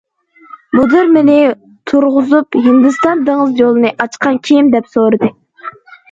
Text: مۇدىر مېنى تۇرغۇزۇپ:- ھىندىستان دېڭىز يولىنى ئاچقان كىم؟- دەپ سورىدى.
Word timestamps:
مۇدىر 0.77 1.09
مېنى 1.17 1.33
تۇرغۇزۇپ:- 1.91 2.57
ھىندىستان 2.67 3.21
دېڭىز 3.27 3.61
يولىنى 3.63 3.91
ئاچقان 4.05 4.39
كىم؟- 4.49 4.71
دەپ 4.77 4.89
سورىدى. 4.95 5.31